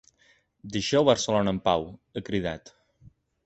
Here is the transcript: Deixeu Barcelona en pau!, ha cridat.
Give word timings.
Deixeu 0.75 1.05
Barcelona 1.11 1.55
en 1.57 1.61
pau!, 1.69 1.87
ha 2.15 2.27
cridat. 2.33 2.77